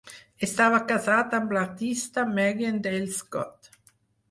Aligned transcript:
Estava 0.45 0.79
casat 0.91 1.35
amb 1.41 1.53
l'artista 1.57 2.25
Marian 2.33 2.83
Dale 2.89 3.13
Scott. 3.21 3.73